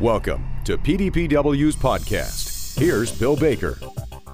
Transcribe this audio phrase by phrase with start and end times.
[0.00, 2.78] Welcome to PDPW's podcast.
[2.78, 3.78] Here's Bill Baker.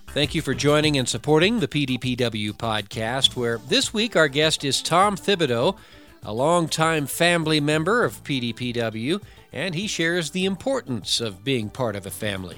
[0.09, 4.83] Thank you for joining and supporting the PDPW podcast, where this week our guest is
[4.83, 5.77] Tom Thibodeau,
[6.25, 9.23] a longtime family member of PDPW,
[9.53, 12.57] and he shares the importance of being part of a family.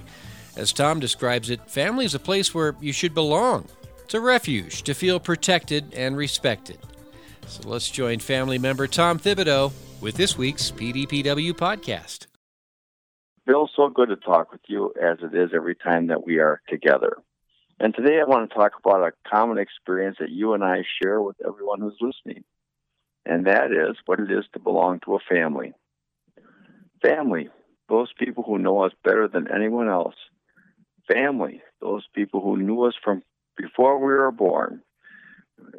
[0.57, 3.69] As Tom describes it, family is a place where you should belong.
[4.05, 6.79] It's a refuge to feel protected and respected.
[7.49, 12.29] So let's join family member Tom Thibodeau with this week's PDPW podcast.
[13.47, 16.63] Bill, so good to talk with you as it is every time that we are
[16.67, 17.19] together.
[17.79, 21.21] And today I want to talk about a common experience that you and I share
[21.21, 22.45] with everyone who's listening.
[23.27, 25.75] And that is what it is to belong to a family.
[27.03, 27.51] Family,
[27.91, 30.17] those people who know us better than anyone else.
[31.13, 33.23] Family, those people who knew us from
[33.59, 34.81] before we were born.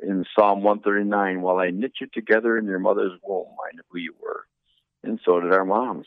[0.03, 3.97] In Psalm 139, while I knit you together in your mother's womb, I knew who
[3.97, 4.43] you were.
[5.03, 6.05] And so did our moms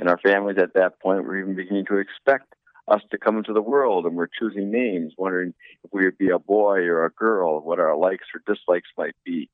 [0.00, 2.54] and our families at that point were even beginning to expect
[2.88, 5.52] us to come into the world and we're choosing names, wondering
[5.84, 9.14] if we would be a boy or a girl, what our likes or dislikes might
[9.24, 9.50] be.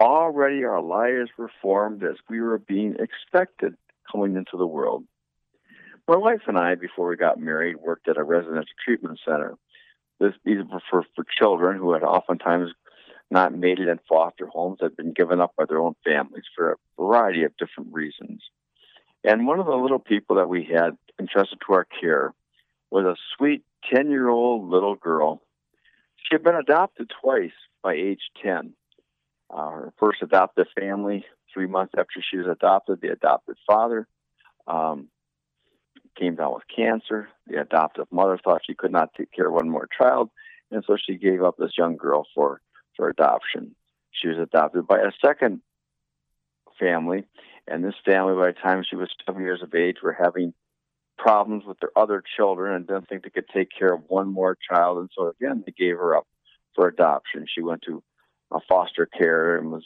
[0.00, 3.74] Already our lives were formed as we were being expected
[4.10, 5.04] coming into the world.
[6.08, 9.54] My wife and I, before we got married, worked at a residential treatment center.
[10.20, 10.58] This these
[10.90, 12.70] for, for children who had oftentimes
[13.30, 16.72] not made it in foster homes, had been given up by their own families for
[16.72, 18.42] a variety of different reasons.
[19.24, 22.34] And one of the little people that we had entrusted to our care
[22.90, 25.42] was a sweet 10 year old little girl.
[26.16, 27.52] She had been adopted twice
[27.82, 28.74] by age 10.
[29.50, 34.06] Uh, her first adoptive family, three months after she was adopted, the adopted father
[34.66, 35.08] um,
[36.18, 37.28] came down with cancer.
[37.46, 40.30] The adoptive mother thought she could not take care of one more child,
[40.70, 42.60] and so she gave up this young girl for,
[42.96, 43.74] for adoption.
[44.12, 45.60] She was adopted by a second
[46.78, 47.24] family,
[47.66, 50.52] and this family, by the time she was seven years of age, were having
[51.16, 54.56] problems with their other children and didn't think they could take care of one more
[54.70, 54.98] child.
[54.98, 56.26] And so again, they gave her up
[56.74, 57.46] for adoption.
[57.52, 58.02] She went to
[58.50, 59.84] a foster care and was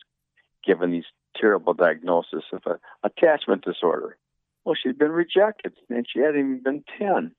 [0.67, 1.05] given these
[1.37, 4.17] terrible diagnosis of a attachment disorder.
[4.65, 7.33] Well, she'd been rejected and she hadn't even been 10.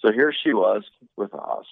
[0.00, 0.84] So here she was
[1.16, 1.66] with us.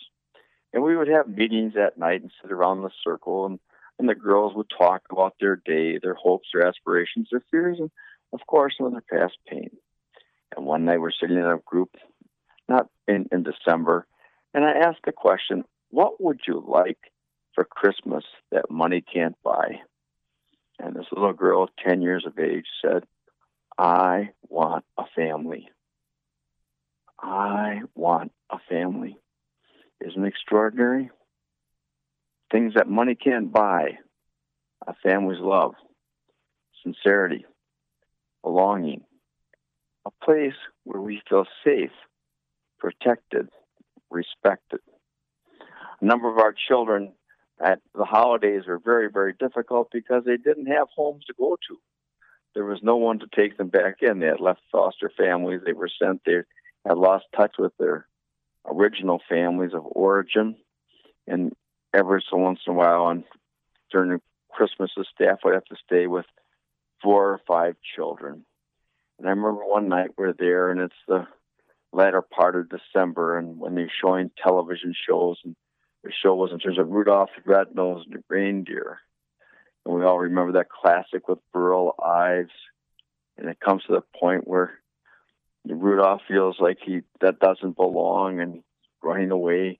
[0.72, 3.58] And we would have meetings at night and sit around the circle and
[4.00, 7.90] and the girls would talk about their day, their hopes, their aspirations, their fears, and
[8.32, 9.68] of course, some of their past pain.
[10.56, 11.90] And one night we're sitting in a group,
[12.66, 14.06] not in, in December,
[14.54, 16.98] and I asked the question, What would you like
[17.54, 19.80] for Christmas that money can't buy?
[20.78, 23.04] And this little girl, 10 years of age, said,
[23.76, 25.68] I want a family.
[27.20, 29.18] I want a family.
[30.00, 31.10] Isn't it extraordinary?
[32.50, 33.98] Things that money can't buy
[34.86, 35.74] a family's love,
[36.82, 37.44] sincerity,
[38.42, 39.02] belonging,
[40.06, 41.90] a place where we feel safe,
[42.78, 43.48] protected,
[44.10, 44.80] respected.
[46.00, 47.12] A number of our children
[47.62, 51.78] at the holidays were very, very difficult because they didn't have homes to go to.
[52.54, 54.18] There was no one to take them back in.
[54.18, 55.60] They had left foster families.
[55.64, 56.22] They were sent.
[56.24, 56.40] They
[56.86, 58.06] had lost touch with their
[58.66, 60.56] original families of origin.
[61.26, 61.52] And
[61.92, 63.24] every so once in a while on
[63.90, 64.20] during
[64.50, 66.26] Christmas, the staff would have to stay with
[67.02, 68.44] four or five children.
[69.18, 71.26] And I remember one night we're there, and it's the
[71.92, 75.56] latter part of December, and when they're showing television shows, and
[76.04, 78.98] the show was in terms of Rudolph the Red-Nosed Reindeer,
[79.84, 82.52] and we all remember that classic with Burl Ives,
[83.36, 84.72] and it comes to the point where
[85.66, 88.62] Rudolph feels like he that doesn't belong and
[89.02, 89.78] running away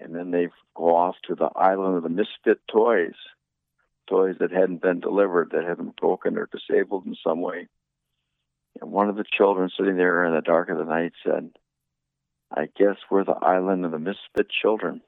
[0.00, 3.14] and then they go off to the island of the misfit toys,
[4.08, 7.68] toys that hadn't been delivered, that had been broken or disabled in some way.
[8.80, 11.50] And one of the children sitting there in the dark of the night said,
[12.50, 15.02] I guess we're the island of the misfit children.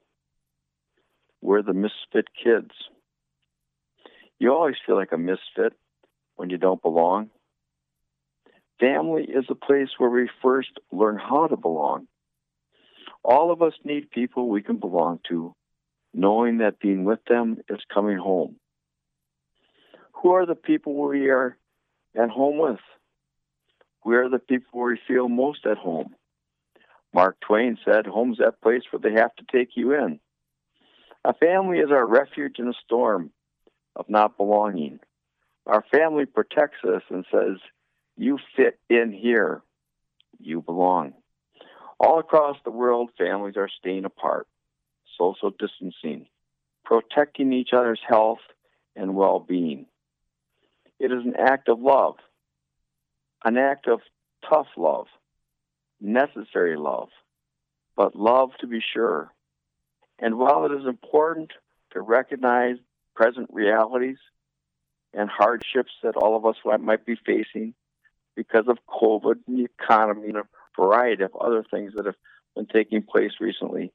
[1.41, 2.71] We're the misfit kids.
[4.39, 5.73] You always feel like a misfit
[6.35, 7.29] when you don't belong.
[8.79, 12.07] Family is a place where we first learn how to belong.
[13.23, 15.55] All of us need people we can belong to,
[16.13, 18.55] knowing that being with them is coming home.
[20.13, 21.57] Who are the people we are
[22.15, 22.79] at home with?
[24.03, 26.15] Where are the people we feel most at home?
[27.13, 30.19] Mark Twain said, Home's that place where they have to take you in.
[31.23, 33.31] A family is our refuge in a storm
[33.95, 34.99] of not belonging.
[35.67, 37.57] Our family protects us and says,
[38.17, 39.61] You fit in here.
[40.39, 41.13] You belong.
[42.03, 44.47] All across the world, families are staying apart,
[45.19, 46.25] social distancing,
[46.83, 48.39] protecting each other's health
[48.95, 49.85] and well being.
[50.99, 52.15] It is an act of love,
[53.45, 53.99] an act of
[54.49, 55.05] tough love,
[55.99, 57.09] necessary love,
[57.95, 59.31] but love to be sure.
[60.17, 61.51] And while it is important
[61.91, 62.77] to recognize
[63.13, 64.17] present realities
[65.13, 67.75] and hardships that all of us might be facing
[68.35, 70.37] because of COVID and the economy and
[70.77, 72.15] variety of other things that have
[72.55, 73.91] been taking place recently,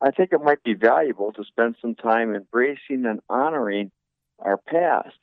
[0.00, 3.92] I think it might be valuable to spend some time embracing and honoring
[4.38, 5.16] our past,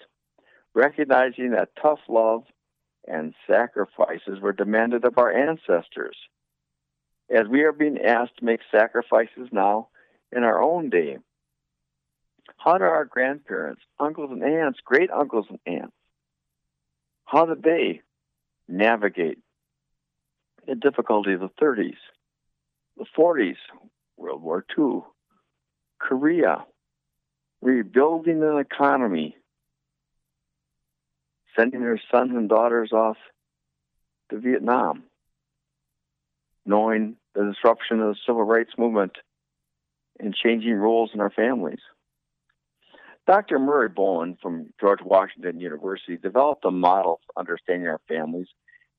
[0.74, 2.44] recognizing that tough love
[3.08, 6.16] and sacrifices were demanded of our ancestors.
[7.30, 9.90] As we are being asked to make sacrifices now
[10.32, 11.18] in our own day,
[12.58, 15.96] how did our grandparents, uncles and aunts, great uncles and aunts,
[17.26, 18.02] how did they
[18.68, 19.40] navigate
[20.76, 21.98] difficulty of the 30s,
[22.98, 23.58] the 40s,
[24.18, 25.02] World War II,
[26.00, 26.66] Korea,
[27.62, 29.36] rebuilding an economy,
[31.58, 33.18] sending their sons and daughters off
[34.30, 35.04] to Vietnam,
[36.66, 39.14] knowing the disruption of the civil rights movement
[40.20, 41.80] and changing roles in our families.
[43.26, 43.60] Dr.
[43.60, 48.48] Murray Bowen from George Washington University developed a model for understanding our families,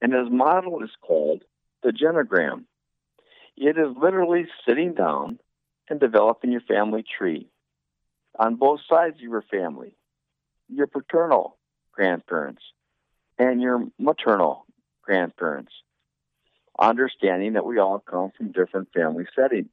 [0.00, 1.42] and his model is called
[1.82, 2.64] the genogram.
[3.56, 5.38] It is literally sitting down
[5.88, 7.48] and developing your family tree
[8.38, 9.96] on both sides of your family
[10.70, 11.58] your paternal
[11.92, 12.62] grandparents
[13.38, 14.64] and your maternal
[15.02, 15.72] grandparents,
[16.78, 19.72] understanding that we all come from different family settings.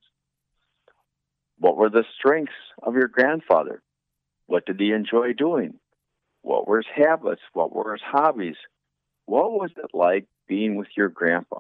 [1.59, 3.81] What were the strengths of your grandfather?
[4.45, 5.75] What did he enjoy doing?
[6.42, 7.42] What were his habits?
[7.54, 8.56] What were his hobbies?
[9.25, 11.59] What was it like being with your grandpa?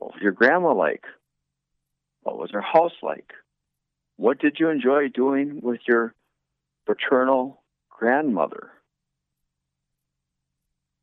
[0.00, 1.04] What was your grandma like?
[2.22, 3.34] What was her house like?
[4.16, 6.14] What did you enjoy doing with your
[6.86, 8.70] paternal grandmother?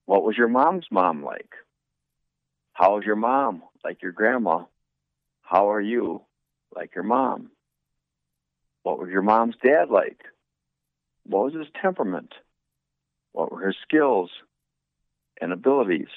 [0.07, 1.51] What was your mom's mom like?
[2.73, 4.63] How was your mom like your grandma?
[5.41, 6.23] How are you
[6.75, 7.51] like your mom?
[8.81, 10.21] What was your mom's dad like?
[11.23, 12.33] What was his temperament?
[13.31, 14.31] What were his skills
[15.39, 16.07] and abilities?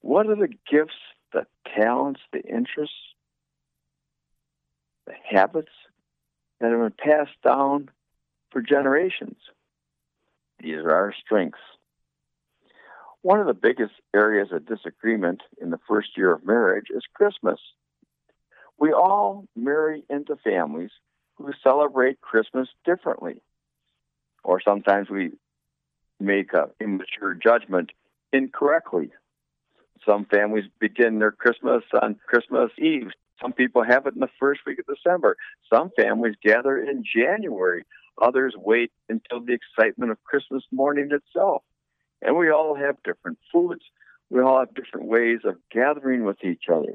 [0.00, 0.94] What are the gifts,
[1.36, 2.94] the talents, the interests,
[5.06, 5.72] the habits
[6.60, 7.90] that have been passed down
[8.50, 9.36] for generations?
[10.60, 11.58] These are our strengths.
[13.20, 17.60] One of the biggest areas of disagreement in the first year of marriage is Christmas.
[18.78, 20.90] We all marry into families
[21.36, 23.42] who celebrate Christmas differently.
[24.42, 25.32] Or sometimes we
[26.18, 27.90] make an immature judgment
[28.32, 29.10] incorrectly.
[30.04, 33.10] Some families begin their Christmas on Christmas Eve.
[33.40, 35.36] Some people have it in the first week of December.
[35.72, 37.84] Some families gather in January.
[38.20, 41.62] Others wait until the excitement of Christmas morning itself.
[42.22, 43.82] And we all have different foods.
[44.30, 46.94] We all have different ways of gathering with each other.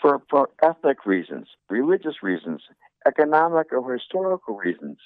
[0.00, 2.62] For, for ethnic reasons, religious reasons,
[3.06, 4.98] economic or historical reasons,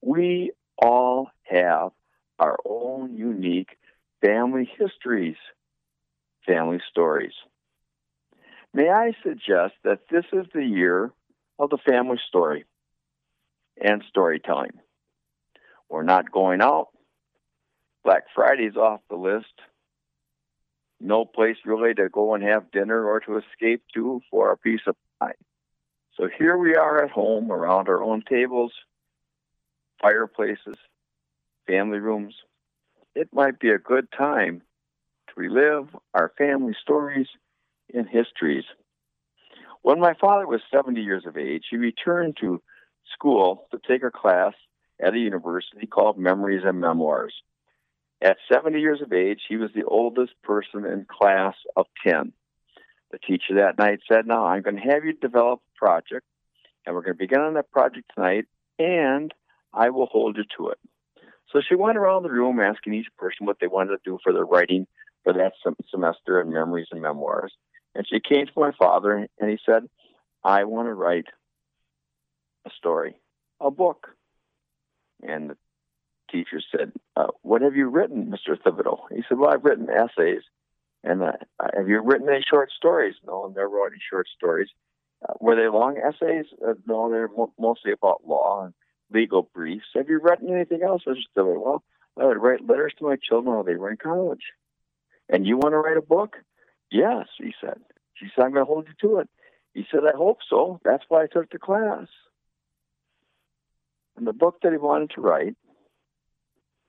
[0.00, 1.90] we all have
[2.38, 3.76] our own unique
[4.24, 5.36] family histories,
[6.46, 7.34] family stories.
[8.72, 11.12] May I suggest that this is the year
[11.58, 12.64] of the family story
[13.80, 14.72] and storytelling.
[15.88, 16.88] We're not going out.
[18.02, 19.52] Black Friday's off the list.
[21.00, 24.80] No place really to go and have dinner or to escape to for a piece
[24.86, 25.34] of pie.
[26.16, 28.72] So here we are at home around our own tables,
[30.00, 30.76] fireplaces,
[31.66, 32.34] family rooms.
[33.14, 34.62] It might be a good time
[35.36, 37.26] relive our family stories
[37.92, 38.64] and histories.
[39.82, 42.62] When my father was 70 years of age, he returned to
[43.12, 44.54] school to take a class
[45.00, 47.34] at a university called Memories and Memoirs.
[48.22, 52.32] At 70 years of age, he was the oldest person in class of 10.
[53.10, 56.24] The teacher that night said, Now I'm going to have you develop a project,
[56.86, 58.46] and we're going to begin on that project tonight,
[58.78, 59.32] and
[59.72, 60.78] I will hold you to it.
[61.52, 64.32] So she went around the room asking each person what they wanted to do for
[64.32, 64.86] their writing
[65.24, 65.52] for that
[65.90, 67.52] semester in memories and memoirs.
[67.94, 69.88] And she came to my father and he said,
[70.44, 71.26] I want to write
[72.66, 73.16] a story,
[73.60, 74.08] a book.
[75.22, 75.56] And the
[76.30, 78.60] teacher said, uh, What have you written, Mr.
[78.60, 79.00] Thibodeau?
[79.10, 80.42] He said, Well, I've written essays.
[81.02, 81.32] And uh,
[81.76, 83.14] have you written any short stories?
[83.26, 84.68] No, never wrote any short stories.
[85.26, 86.46] Uh, were they long essays?
[86.66, 88.74] Uh, no, they're mo- mostly about law and
[89.12, 89.86] legal briefs.
[89.94, 91.02] Have you written anything else?
[91.06, 91.16] Mr.
[91.34, 91.84] said, well,
[92.18, 94.42] I would write letters to my children while they were in college.
[95.28, 96.36] And you want to write a book?
[96.90, 97.80] Yes, he said.
[98.14, 99.28] She said, I'm going to hold you to it.
[99.72, 100.80] He said, I hope so.
[100.84, 102.06] That's why I took the class.
[104.16, 105.56] And the book that he wanted to write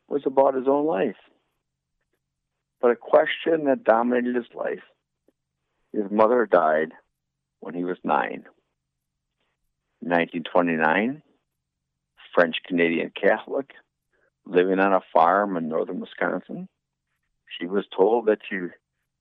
[0.08, 1.16] was about his own life.
[2.82, 4.84] but a question that dominated his life.
[5.92, 6.92] His mother died
[7.60, 8.46] when he was nine.
[10.04, 11.24] In 1929,
[12.36, 13.72] French Canadian Catholic,
[14.46, 16.68] living on a farm in northern Wisconsin.
[17.60, 18.58] She was told that she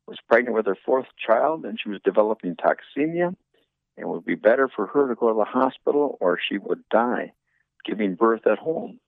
[0.07, 3.37] was pregnant with her fourth child and she was developing toxemia and
[3.97, 7.33] it would be better for her to go to the hospital or she would die
[7.85, 8.99] giving birth at home.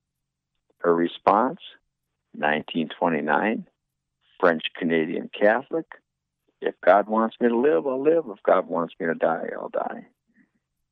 [0.79, 1.59] Her response
[2.33, 3.67] 1929,
[4.39, 5.85] French Canadian Catholic.
[6.61, 8.25] If God wants me to live, I'll live.
[8.29, 10.07] If God wants me to die, I'll die.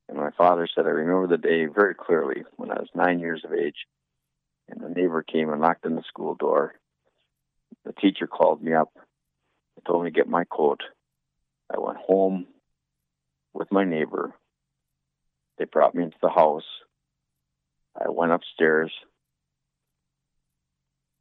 [0.08, 3.44] And my father said, I remember the day very clearly when I was nine years
[3.44, 3.88] of age,
[4.70, 6.75] and the neighbor came and knocked on the school door.
[7.86, 10.82] The teacher called me up and told me to get my coat.
[11.74, 12.48] I went home
[13.54, 14.34] with my neighbor.
[15.58, 16.65] They brought me into the house.
[17.96, 18.92] I went upstairs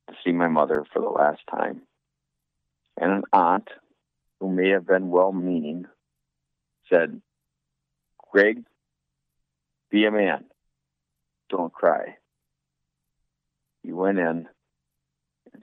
[0.08, 1.82] to see my mother for the last time.
[2.96, 3.68] And an aunt,
[4.40, 5.86] who may have been well meaning,
[6.90, 7.20] said,
[8.30, 8.64] Greg,
[9.90, 10.44] be a man.
[11.50, 12.16] Don't cry.
[13.82, 14.48] He went in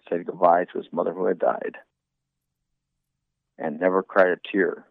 [0.10, 1.78] said goodbye to his mother who had died
[3.58, 4.86] and never cried a tear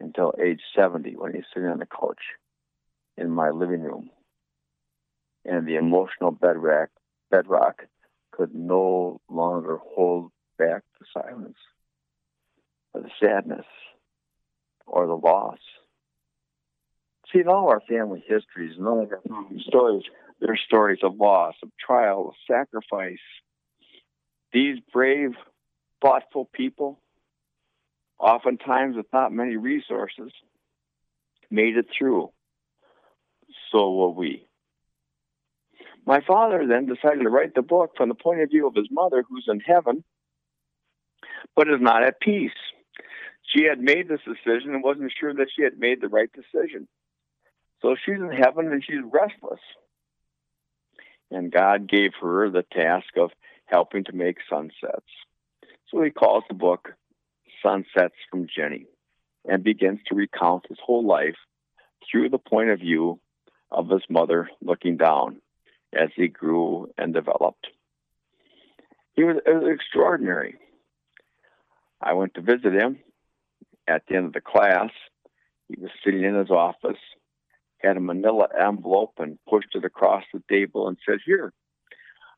[0.00, 2.20] until age 70 when he's sitting on the couch
[3.16, 4.10] in my living room.
[5.44, 6.90] And the emotional bedrock,
[7.30, 7.84] bedrock
[8.32, 11.58] could no longer hold back the silence
[12.92, 13.66] or the sadness
[14.86, 15.58] or the loss
[17.32, 20.04] See, in all our family histories and all of our family stories,
[20.40, 23.18] there are stories of loss, of trial, of sacrifice.
[24.56, 25.32] These brave,
[26.00, 26.98] thoughtful people,
[28.18, 30.32] oftentimes with not many resources,
[31.50, 32.30] made it through.
[33.70, 34.46] So will we.
[36.06, 38.88] My father then decided to write the book from the point of view of his
[38.90, 40.02] mother, who's in heaven,
[41.54, 42.56] but is not at peace.
[43.42, 46.88] She had made this decision and wasn't sure that she had made the right decision.
[47.82, 49.60] So she's in heaven and she's restless.
[51.30, 53.32] And God gave her the task of
[53.66, 55.06] helping to make sunsets.
[55.90, 56.94] So he calls the book
[57.62, 58.86] Sunsets from Jenny
[59.44, 61.36] and begins to recount his whole life
[62.10, 63.20] through the point of view
[63.70, 65.40] of his mother looking down
[65.92, 67.66] as he grew and developed.
[69.14, 70.56] He was, was extraordinary.
[72.00, 72.98] I went to visit him
[73.88, 74.90] at the end of the class.
[75.68, 76.98] He was sitting in his office
[77.78, 81.52] had a manila envelope and pushed it across the table and said, Here,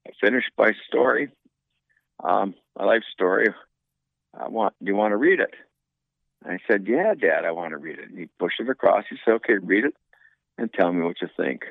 [0.09, 1.29] I finished my story,
[2.23, 3.49] um, my life story.
[4.38, 5.55] I want, you want to read it?
[6.45, 8.09] I said, Yeah, Dad, I want to read it.
[8.09, 9.05] And he pushed it across.
[9.11, 9.95] He said, Okay, read it
[10.57, 11.62] and tell me what you think.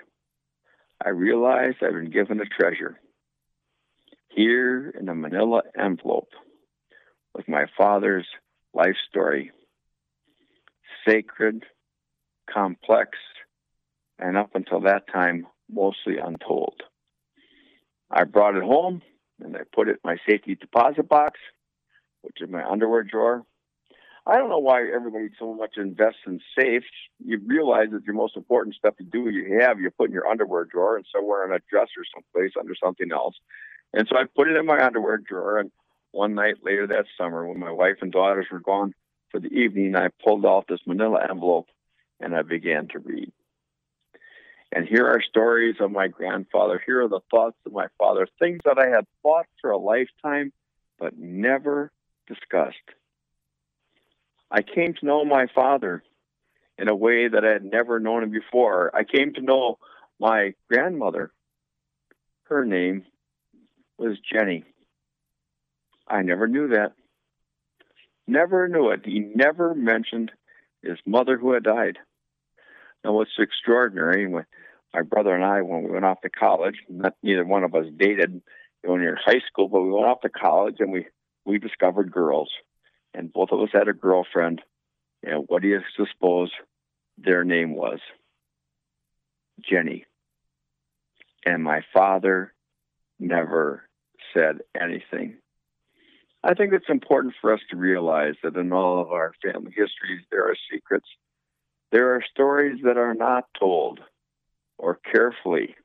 [1.04, 3.00] I realized I've been given a treasure
[4.30, 6.30] here in a manila envelope
[7.34, 8.28] with my father's
[8.74, 9.52] life story.
[11.08, 11.64] Sacred,
[12.52, 13.18] complex,
[14.20, 16.82] and up until that time, mostly untold.
[18.10, 19.02] I brought it home
[19.44, 21.40] and I put it in my safety deposit box,
[22.22, 23.44] which is my underwear drawer.
[24.26, 26.86] I don't know why everybody so much invests in safes.
[27.24, 30.28] You realize that your most important stuff to do you have, you put in your
[30.28, 33.36] underwear drawer and somewhere in a dresser someplace under something else.
[33.94, 35.60] And so I put it in my underwear drawer.
[35.60, 35.72] And
[36.12, 38.94] one night later that summer, when my wife and daughters were gone
[39.32, 41.68] for the evening, I pulled out this manila envelope
[42.20, 43.32] and I began to read.
[44.72, 46.82] And here are stories of my grandfather.
[46.86, 50.52] Here are the thoughts of my father, things that I had thought for a lifetime
[51.00, 51.92] but never
[52.28, 52.76] discussed.
[54.52, 56.04] I came to know my father
[56.78, 58.92] in a way that I had never known him before.
[58.96, 59.78] I came to know
[60.20, 61.32] my grandmother.
[62.44, 63.06] Her name
[63.98, 64.64] was Jenny.
[66.08, 66.94] I never knew that.
[68.28, 69.02] Never knew it.
[69.06, 70.32] He never mentioned
[70.82, 71.98] his mother who had died.
[73.08, 74.46] Now, what's extraordinary, when
[74.94, 77.86] my brother and I, when we went off to college, not neither one of us
[77.96, 78.42] dated
[78.84, 81.08] when were in high school, but we went off to college and we
[81.46, 82.50] we discovered girls,
[83.14, 84.62] and both of us had a girlfriend.
[85.24, 86.52] And what do you suppose
[87.18, 88.00] their name was?
[89.62, 90.06] Jenny.
[91.46, 92.54] And my father
[93.22, 93.84] never
[94.34, 95.38] said anything.
[96.44, 100.26] I think it's important for us to realize that in all of our family histories,
[100.30, 101.08] there are secrets
[101.92, 104.00] there are stories that are not told
[104.78, 105.76] or carefully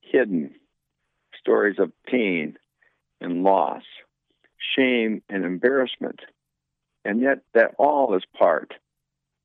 [0.00, 0.54] hidden,
[1.38, 2.56] stories of pain
[3.20, 3.82] and loss,
[4.76, 6.20] shame and embarrassment,
[7.04, 8.74] and yet that all is part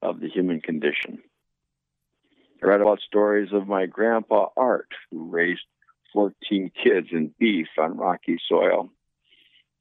[0.02, 1.22] of the human condition.
[2.64, 5.62] I read about stories of my grandpa Art, who raised
[6.14, 8.90] 14 kids in beef on rocky soil.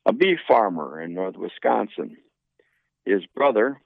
[0.06, 2.16] a beef farmer in north Wisconsin.
[3.06, 3.80] His brother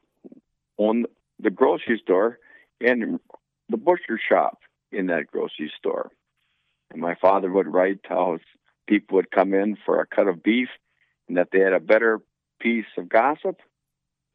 [0.78, 1.06] owned
[1.40, 2.38] the grocery store
[2.80, 3.20] and
[3.68, 4.58] the butcher shop
[4.92, 6.10] in that grocery store.
[6.90, 8.38] And my father would write how
[8.86, 10.68] people would come in for a cut of beef
[11.28, 12.20] and that they had a better
[12.60, 13.60] piece of gossip,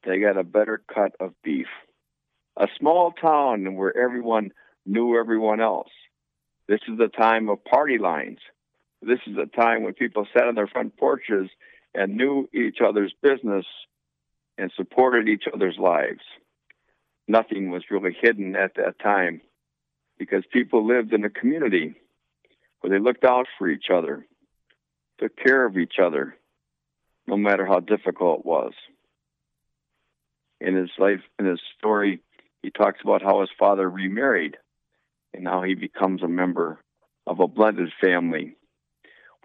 [0.05, 1.67] they got a better cut of beef.
[2.57, 4.51] A small town where everyone
[4.85, 5.89] knew everyone else.
[6.67, 8.39] This is the time of party lines.
[9.01, 11.49] This is the time when people sat on their front porches
[11.93, 13.65] and knew each other's business
[14.57, 16.21] and supported each other's lives.
[17.27, 19.41] Nothing was really hidden at that time
[20.17, 21.95] because people lived in a community
[22.81, 24.25] where they looked out for each other,
[25.19, 26.35] took care of each other,
[27.27, 28.73] no matter how difficult it was.
[30.59, 32.21] In his life, in his story,
[32.61, 34.57] he talks about how his father remarried
[35.33, 36.79] and how he becomes a member
[37.25, 38.55] of a blended family.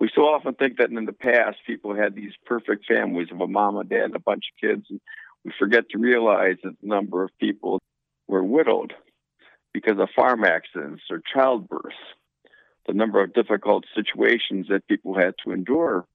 [0.00, 3.48] We so often think that in the past people had these perfect families of a
[3.48, 5.00] mom, a dad, and a bunch of kids, and
[5.44, 7.80] we forget to realize that the number of people
[8.26, 8.94] were widowed
[9.72, 11.92] because of farm accidents or childbirth.
[12.86, 16.06] The number of difficult situations that people had to endure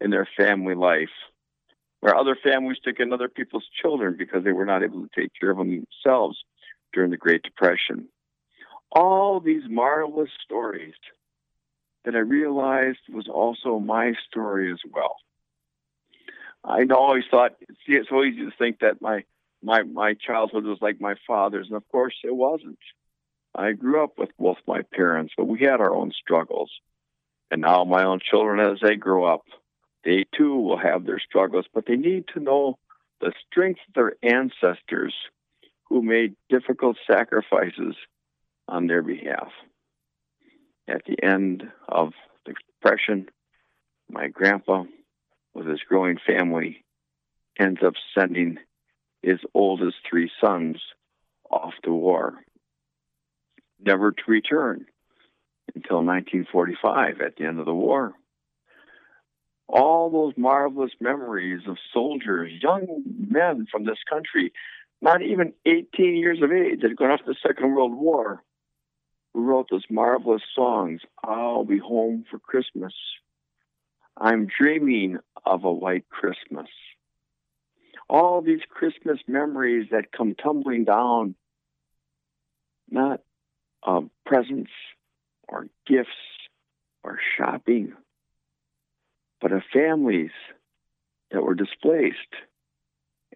[0.00, 1.10] in their family life,
[2.00, 5.30] where other families took in other people's children because they were not able to take
[5.38, 6.38] care of them themselves
[6.92, 8.08] during the Great Depression
[8.94, 10.94] all these marvelous stories
[12.04, 15.16] that I realized was also my story as well.
[16.64, 17.56] I always thought,
[17.86, 19.24] see, it's so easy to think that my
[19.62, 22.78] my my childhood was like my father's, and of course it wasn't.
[23.54, 26.70] I grew up with both my parents, but we had our own struggles.
[27.50, 29.42] And now my own children, as they grow up,
[30.04, 32.78] they too will have their struggles, but they need to know
[33.20, 35.14] the strength of their ancestors
[35.88, 37.94] who made difficult sacrifices
[38.66, 39.48] on their behalf.
[40.88, 42.12] At the end of
[42.44, 43.28] the Depression,
[44.10, 44.84] my grandpa,
[45.54, 46.84] with his growing family,
[47.58, 48.58] ends up sending
[49.22, 50.76] his oldest three sons
[51.50, 52.34] off to war,
[53.80, 54.86] never to return
[55.74, 58.12] until 1945 at the end of the war.
[59.66, 64.52] All those marvelous memories of soldiers, young men from this country,
[65.00, 68.42] not even 18 years of age, that had gone off to the Second World War,
[69.32, 72.92] who wrote those marvelous songs, I'll Be Home for Christmas.
[74.24, 76.68] I'm dreaming of a white Christmas.
[78.08, 81.34] All these Christmas memories that come tumbling down,
[82.90, 83.20] not
[83.82, 84.70] of presents
[85.46, 86.08] or gifts
[87.02, 87.92] or shopping,
[89.42, 90.30] but of families
[91.30, 92.16] that were displaced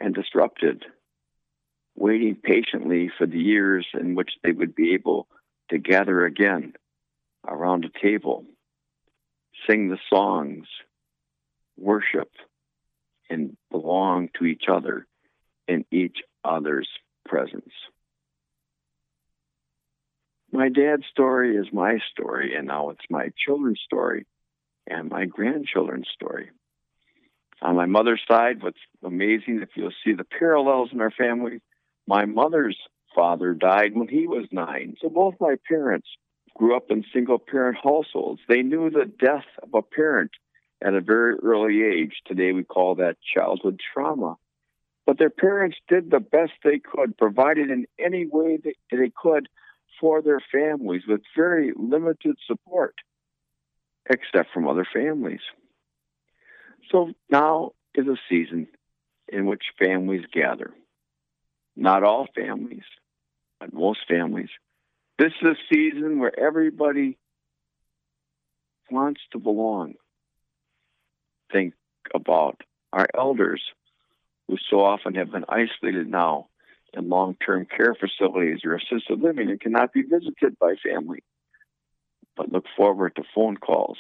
[0.01, 0.87] and disrupted,
[1.97, 5.29] waiting patiently for the years in which they would be able
[5.69, 6.73] to gather again
[7.47, 8.47] around a table,
[9.67, 10.67] sing the songs,
[11.77, 12.31] worship,
[13.31, 15.07] and belong to each other
[15.67, 16.89] in each other's
[17.27, 17.73] presence.
[20.51, 24.27] My dad's story is my story, and now it's my children's story
[24.87, 26.51] and my grandchildren's story.
[27.61, 31.61] On my mother's side, what's amazing, if you'll see the parallels in our family,
[32.07, 32.79] my mother's
[33.15, 34.95] father died when he was nine.
[35.03, 36.09] So both my parents
[36.59, 38.41] grew up in single parent households.
[38.49, 40.33] They knew the death of a parent
[40.83, 42.17] at a very early age.
[42.27, 44.37] Today we call that childhood trauma.
[45.07, 49.49] But their parents did the best they could, provided in any way that they could
[50.01, 52.95] for their families with very limited support,
[54.11, 55.41] except from other families.
[56.91, 58.67] So now is a season
[59.29, 60.73] in which families gather.
[61.77, 62.85] Not all families,
[63.61, 64.51] but most families.
[65.19, 67.19] This is a season where everybody
[68.89, 69.95] wants to belong.
[71.53, 71.75] Think
[72.15, 73.61] about our elders
[74.47, 76.47] who so often have been isolated now
[76.95, 81.25] in long term care facilities or assisted living and cannot be visited by family,
[82.37, 83.99] but look forward to phone calls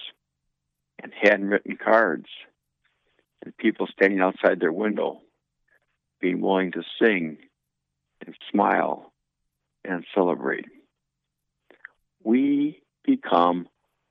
[1.03, 2.29] and handwritten cards
[3.45, 5.21] and people standing outside their window
[6.21, 7.39] being willing to sing
[8.25, 9.13] and smile
[9.85, 10.67] and celebrate.
[12.23, 13.69] We become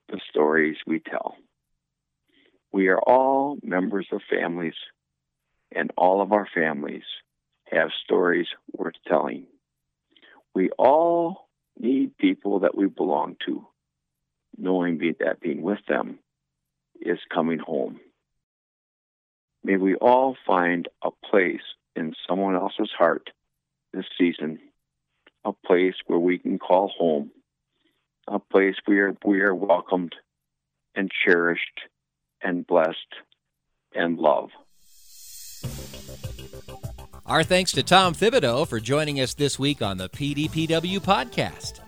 [0.10, 1.36] the stories we tell.
[2.72, 4.76] We are all members of families,
[5.72, 7.04] and all of our families
[7.72, 9.48] have stories worth telling.
[10.54, 13.68] We all need people that we belong to,
[14.58, 16.20] knowing that being with them
[17.00, 18.00] is coming home.
[19.64, 21.62] May we all find a place
[21.96, 23.30] in someone else's heart
[23.94, 24.60] this season
[25.46, 27.32] a place where we can call home,
[28.28, 30.14] a place where we are welcomed
[30.96, 31.82] and cherished
[32.42, 33.16] and blessed
[33.94, 34.54] and loved.
[37.26, 41.82] Our thanks to Tom Thibodeau for joining us this week on the PDPW podcast.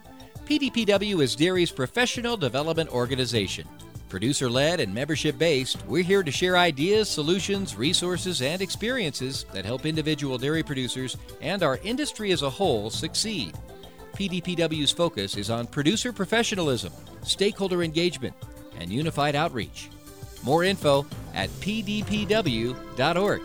[0.46, 3.68] PDPW is dairy's professional development organization.
[4.10, 9.66] Producer led and membership based, we're here to share ideas, solutions, resources, and experiences that
[9.66, 13.56] help individual dairy producers and our industry as a whole succeed.
[14.20, 16.92] PDPW's focus is on producer professionalism,
[17.24, 18.36] stakeholder engagement,
[18.78, 19.90] and unified outreach.
[20.44, 23.42] More info at pdpw.org.